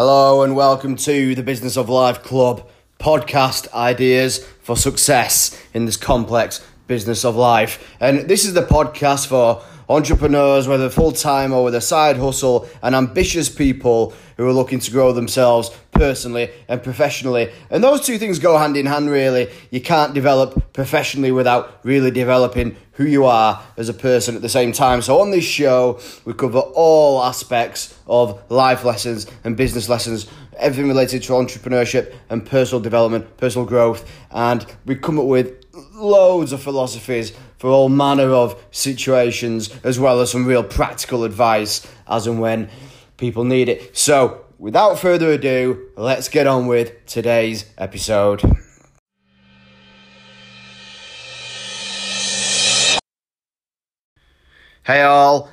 [0.00, 2.64] Hello and welcome to the Business of Life Club
[3.00, 7.84] podcast ideas for success in this complex business of life.
[7.98, 12.68] And this is the podcast for entrepreneurs, whether full time or with a side hustle,
[12.80, 17.50] and ambitious people who are looking to grow themselves personally and professionally.
[17.70, 19.50] And those two things go hand in hand, really.
[19.70, 24.48] You can't develop professionally without really developing who you are as a person at the
[24.48, 25.02] same time.
[25.02, 30.88] So, on this show, we cover all aspects of life lessons and business lessons, everything
[30.88, 34.08] related to entrepreneurship and personal development, personal growth.
[34.30, 40.20] And we come up with loads of philosophies for all manner of situations, as well
[40.20, 42.68] as some real practical advice as and when
[43.16, 43.96] people need it.
[43.96, 48.42] So, without further ado, let's get on with today's episode.
[54.84, 55.50] Hey, all.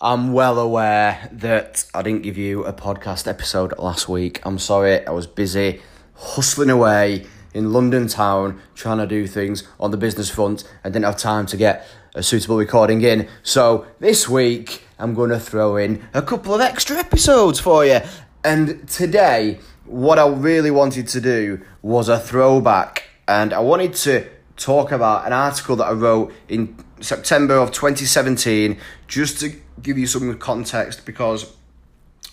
[0.00, 4.40] I'm well aware that I didn't give you a podcast episode last week.
[4.44, 5.80] I'm sorry, I was busy
[6.14, 11.04] hustling away in London town trying to do things on the business front and didn't
[11.04, 13.28] have time to get a suitable recording in.
[13.44, 18.00] So this week I'm going to throw in a couple of extra episodes for you.
[18.44, 24.28] And today, what I really wanted to do was a throwback, and I wanted to
[24.56, 30.06] talk about an article that I wrote in September of 2017 just to give you
[30.06, 31.52] some context because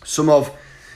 [0.04, 0.56] some of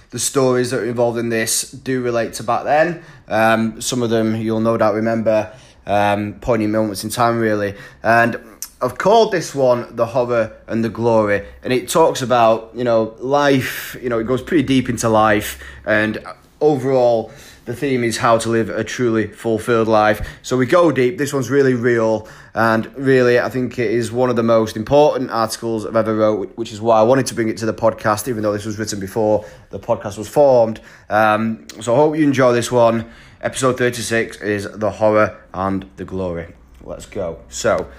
[0.09, 3.03] the stories that are involved in this do relate to back then.
[3.27, 5.52] Um, some of them you'll no doubt remember
[5.86, 7.75] um, poignant moments in time, really.
[8.03, 8.39] And
[8.84, 11.45] I've called this one The Horror and the Glory.
[11.64, 15.64] And it talks about, you know, life, you know, it goes pretty deep into life
[15.86, 16.22] and
[16.59, 17.31] overall
[17.66, 20.28] the theme is how to live a truly fulfilled life.
[20.42, 21.17] So we go deep.
[21.17, 25.31] This one's really real, and really, I think it is one of the most important
[25.31, 28.28] articles I've ever wrote, which is why I wanted to bring it to the podcast,
[28.28, 30.81] even though this was written before the podcast was formed.
[31.09, 33.09] Um, so I hope you enjoy this one.
[33.39, 36.54] Episode 36 is The Horror and the Glory.
[36.81, 37.39] Let's go.
[37.48, 37.89] So,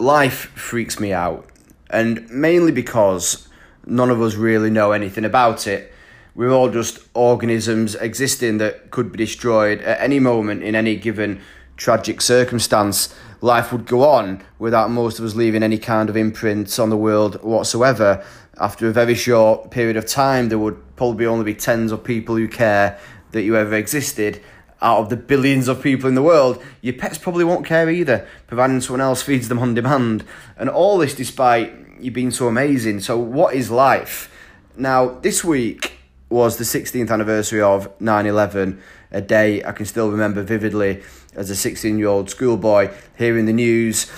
[0.00, 1.46] life freaks me out,
[1.90, 3.48] and mainly because
[3.86, 5.92] none of us really know anything about it
[6.34, 11.40] we're all just organisms existing that could be destroyed at any moment in any given
[11.76, 13.14] tragic circumstance.
[13.40, 16.96] Life would go on without most of us leaving any kind of imprint on the
[16.96, 18.24] world whatsoever.
[18.58, 22.36] After a very short period of time, there would probably only be tens of people
[22.36, 22.98] who care
[23.32, 24.40] that you ever existed.
[24.82, 28.26] Out of the billions of people in the world, your pets probably won't care either,
[28.46, 30.24] providing someone else feeds them on demand.
[30.56, 33.00] And all this despite you being so amazing.
[33.00, 34.32] So, what is life?
[34.76, 38.80] Now, this week, was the 16th anniversary of 9 11,
[39.10, 41.02] a day I can still remember vividly
[41.34, 44.10] as a 16 year old schoolboy hearing the news.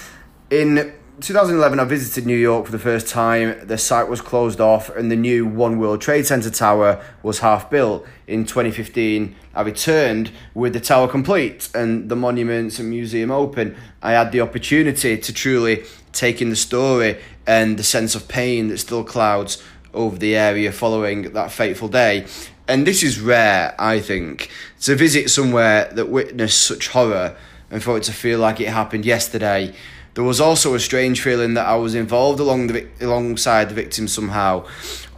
[0.51, 3.69] In 2011, I visited New York for the first time.
[3.69, 7.71] The site was closed off and the new One World Trade Center tower was half
[7.71, 8.05] built.
[8.27, 13.77] In 2015, I returned with the tower complete and the monuments and museum open.
[14.03, 18.67] I had the opportunity to truly take in the story and the sense of pain
[18.69, 19.63] that still clouds
[19.95, 22.27] over the area following that fateful day.
[22.67, 24.51] And this is rare, I think,
[24.81, 27.37] to visit somewhere that witnessed such horror
[27.73, 29.75] and for it to feel like it happened yesterday.
[30.15, 34.07] There was also a strange feeling that I was involved along the, alongside the victim
[34.07, 34.67] somehow.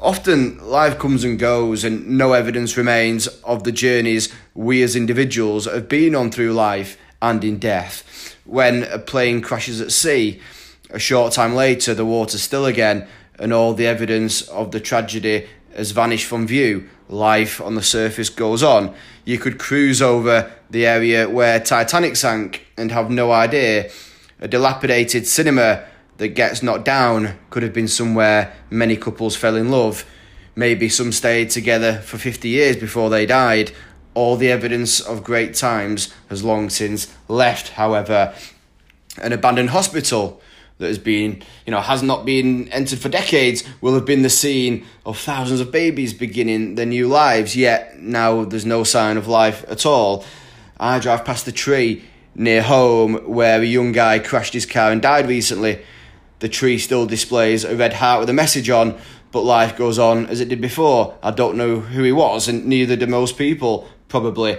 [0.00, 5.64] Often life comes and goes, and no evidence remains of the journeys we as individuals
[5.64, 8.37] have been on through life and in death.
[8.44, 10.41] When a plane crashes at sea,
[10.91, 15.48] a short time later, the water's still again, and all the evidence of the tragedy
[15.75, 16.89] has vanished from view.
[17.09, 18.95] Life on the surface goes on.
[19.25, 23.91] You could cruise over the area where Titanic sank and have no idea.
[24.41, 25.85] A dilapidated cinema
[26.17, 30.05] that gets knocked down could have been somewhere many couples fell in love.
[30.57, 33.73] Maybe some stayed together for 50 years before they died.
[34.15, 38.35] All the evidence of great times has long since left, however.
[39.21, 40.41] An abandoned hospital
[40.79, 44.31] that has been, you know, has not been entered for decades will have been the
[44.31, 49.29] scene of thousands of babies beginning their new lives, yet now there's no sign of
[49.29, 50.25] life at all.
[50.79, 52.05] I drive past the tree
[52.35, 55.81] near home where a young guy crashed his car and died recently.
[56.41, 58.99] The tree still displays a red heart with a message on,
[59.31, 61.17] but life goes on as it did before.
[61.23, 64.59] I don't know who he was, and neither do most people, probably.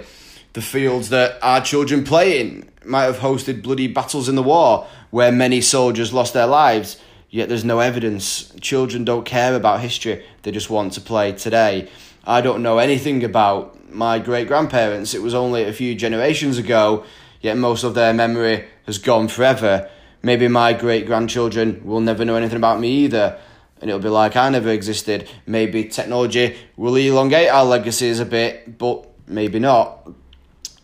[0.56, 4.86] The fields that our children play in might have hosted bloody battles in the war
[5.10, 6.96] where many soldiers lost their lives,
[7.28, 8.54] yet there's no evidence.
[8.62, 11.90] Children don't care about history, they just want to play today.
[12.24, 15.12] I don't know anything about my great grandparents.
[15.12, 17.04] It was only a few generations ago,
[17.42, 19.90] yet most of their memory has gone forever.
[20.22, 23.38] Maybe my great grandchildren will never know anything about me either.
[23.82, 25.28] and it'll be like I never existed.
[25.44, 30.08] Maybe technology will elongate our legacies a bit, but maybe not.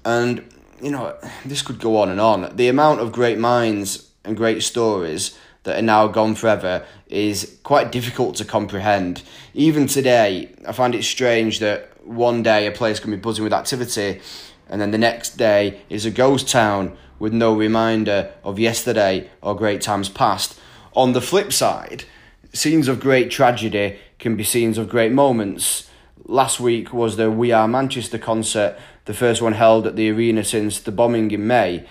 [0.04, 0.44] And,
[0.80, 2.56] you know, this could go on and on.
[2.56, 7.92] The amount of great minds and great stories that are now gone forever is quite
[7.92, 9.22] difficult to comprehend.
[9.54, 13.52] Even today, I find it strange that one day a place can be buzzing with
[13.52, 14.20] activity
[14.72, 19.54] and then the next day is a ghost town with no reminder of yesterday or
[19.54, 20.58] great times past.
[20.94, 22.04] On the flip side,
[22.54, 25.90] scenes of great tragedy can be scenes of great moments.
[26.26, 30.44] Last week was the We Are Manchester concert, the first one held at the arena
[30.44, 31.84] since the bombing in May.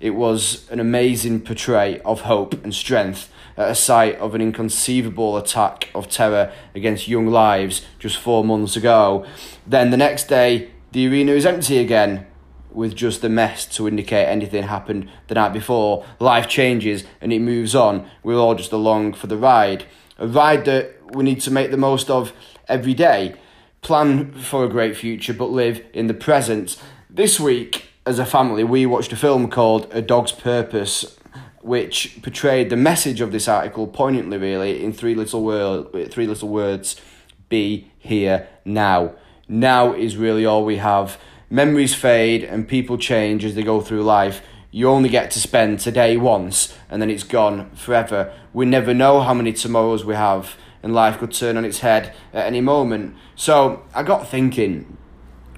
[0.00, 5.36] It was an amazing portray of hope and strength at a site of an inconceivable
[5.36, 9.24] attack of terror against young lives just four months ago.
[9.64, 12.26] Then the next day, the arena is empty again,
[12.72, 16.04] with just the mess to indicate anything happened the night before.
[16.18, 18.10] Life changes and it moves on.
[18.24, 19.84] We're all just along for the ride.
[20.18, 22.32] A ride that we need to make the most of
[22.68, 23.36] every day.
[23.86, 26.76] Plan for a great future, but live in the present.
[27.08, 31.16] This week, as a family, we watched a film called A Dog's Purpose,
[31.60, 36.48] which portrayed the message of this article poignantly, really, in three little word, three little
[36.48, 37.00] words:
[37.48, 39.12] "Be here now."
[39.48, 41.16] Now is really all we have
[41.48, 44.42] memories fade and people change as they go through life.
[44.72, 48.32] You only get to spend today once and then it's gone forever.
[48.52, 50.56] We never know how many tomorrows we have
[50.86, 53.16] and life could turn on its head at any moment.
[53.34, 54.96] So I got thinking,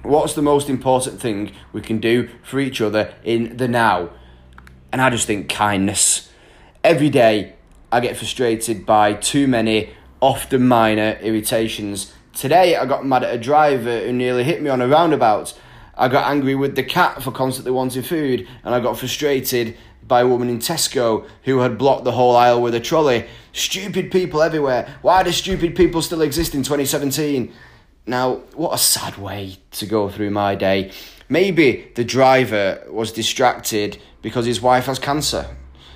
[0.01, 4.09] what's the most important thing we can do for each other in the now?
[4.91, 6.31] And I just think kindness.
[6.83, 7.53] Every day
[7.91, 12.11] I get frustrated by too many, often minor irritations.
[12.33, 15.53] Today I got mad at a driver who nearly hit me on a roundabout
[15.99, 19.75] I got angry with the cat for constantly wanting food, and I got frustrated
[20.07, 23.25] by a woman in Tesco who had blocked the whole aisle with a trolley.
[23.53, 24.97] Stupid people everywhere.
[25.01, 27.53] Why do stupid people still exist in 2017?
[28.05, 30.91] Now, what a sad way to go through my day.
[31.29, 35.55] Maybe the driver was distracted because his wife has cancer.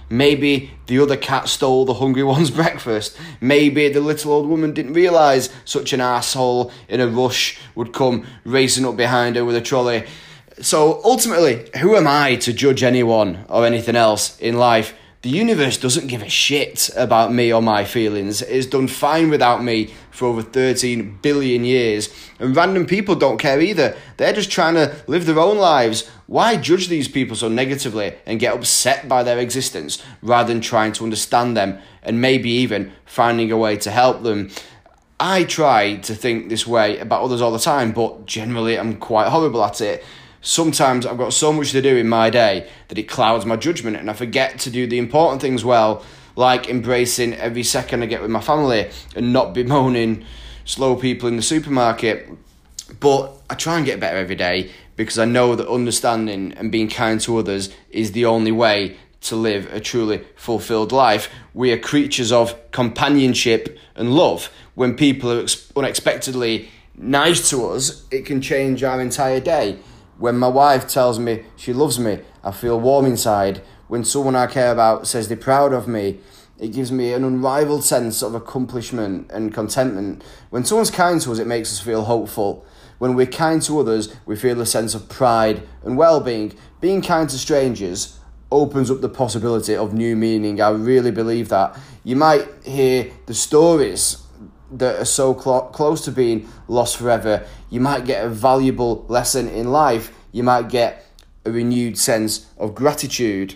[0.09, 3.17] Maybe the other cat stole the hungry one's breakfast.
[3.41, 8.27] Maybe the little old woman didn't realise such an asshole in a rush would come
[8.43, 10.05] racing up behind her with a trolley.
[10.61, 14.93] So ultimately, who am I to judge anyone or anything else in life?
[15.23, 18.41] The universe doesn't give a shit about me or my feelings.
[18.41, 22.09] It's done fine without me for over 13 billion years.
[22.39, 23.95] And random people don't care either.
[24.17, 26.09] They're just trying to live their own lives.
[26.27, 30.91] Why judge these people so negatively and get upset by their existence rather than trying
[30.93, 34.51] to understand them and maybe even finding a way to help them?
[35.19, 39.29] I try to think this way about others all the time, but generally I'm quite
[39.29, 40.03] horrible at it
[40.43, 43.97] sometimes I've got so much to do in my day that it clouds my judgment
[43.97, 46.05] and I forget to do the important things well,
[46.35, 50.25] like embracing every second I get with my family and not bemoaning
[50.65, 52.29] slow people in the supermarket.
[52.99, 56.89] But I try and get better every day because I know that understanding and being
[56.89, 61.29] kind to others is the only way to live a truly fulfilled life.
[61.53, 64.51] We are creatures of companionship and love.
[64.75, 65.45] When people are
[65.77, 69.79] unexpectedly nice to us, it can change our entire day.
[70.23, 73.61] When my wife tells me she loves me, I feel warm inside.
[73.89, 76.21] When someone I care about says they're proud of me,
[76.57, 80.23] it gives me an unrivaled sense of accomplishment and contentment.
[80.49, 82.65] When someone's kind to us, it makes us feel hopeful.
[82.99, 86.53] When we're kind to others, we feel a sense of pride and well being.
[86.79, 88.17] Being kind to strangers
[88.49, 90.61] opens up the possibility of new meaning.
[90.61, 91.77] I really believe that.
[92.05, 94.22] You might hear the stories
[94.77, 99.47] that are so cl- close to being lost forever, you might get a valuable lesson
[99.47, 100.11] in life.
[100.31, 101.05] You might get
[101.45, 103.55] a renewed sense of gratitude.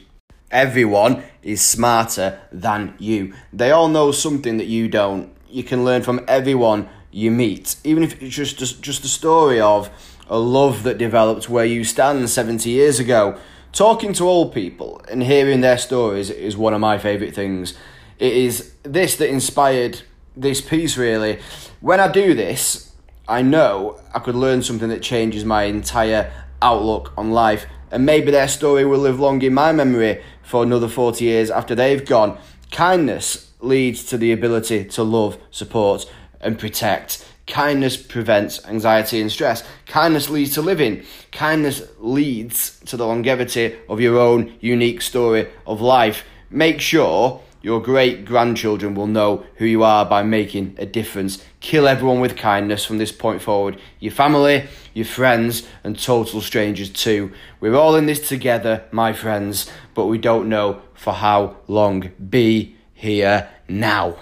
[0.52, 3.34] Everyone is smarter than you.
[3.52, 5.32] They all know something that you don't.
[5.50, 9.60] You can learn from everyone you meet, even if it's just just, just a story
[9.60, 9.90] of
[10.30, 13.38] a love that developed where you stand 70 years ago.
[13.72, 17.74] Talking to old people and hearing their stories is one of my favourite things.
[18.20, 20.02] It is this that inspired
[20.38, 21.40] this piece really.
[21.82, 22.94] When I do this,
[23.28, 28.32] I know I could learn something that changes my entire outlook on life, and maybe
[28.32, 32.38] their story will live long in my memory for another 40 years after they've gone.
[32.72, 37.26] Kindness leads to the ability to love, support, and protect.
[37.48, 39.64] Kindness prevents anxiety and stress.
[39.86, 41.04] Kindness leads to living.
[41.32, 46.26] Kindness leads to the longevity of your own unique story of life.
[46.50, 51.44] Make sure your great grandchildren will know who you are by making a difference.
[51.60, 56.90] Kill everyone with kindness from this point forward your family, your friends, and total strangers
[56.90, 57.32] too.
[57.60, 62.12] We're all in this together, my friends, but we don't know for how long.
[62.30, 64.18] Be here now.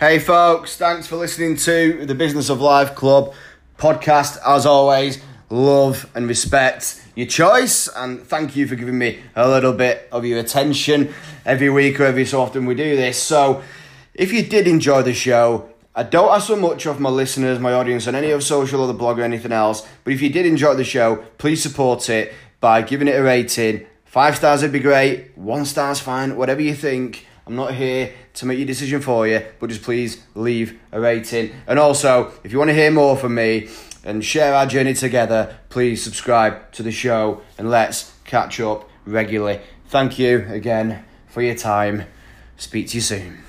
[0.00, 3.34] Hey folks, thanks for listening to the Business of Life Club
[3.78, 9.48] podcast as always love and respect your choice, and thank you for giving me a
[9.48, 11.12] little bit of your attention
[11.44, 13.20] every week or every so often we do this.
[13.20, 13.62] So,
[14.14, 17.72] if you did enjoy the show, I don't ask so much of my listeners, my
[17.72, 19.86] audience, on any of social or the blog or anything else.
[20.04, 23.86] But if you did enjoy the show, please support it by giving it a rating.
[24.04, 25.36] Five stars would be great.
[25.36, 26.36] One star's fine.
[26.36, 27.26] Whatever you think.
[27.48, 31.50] I'm not here to make your decision for you, but just please leave a rating.
[31.66, 33.68] And also, if you want to hear more from me
[34.08, 39.60] and share our journey together, please subscribe to the show and let's catch up regularly.
[39.88, 42.04] Thank you again for your time.
[42.56, 43.47] Speak to you soon.